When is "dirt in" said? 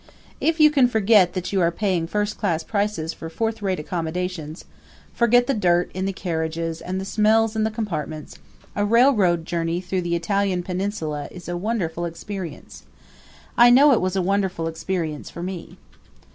5.53-6.05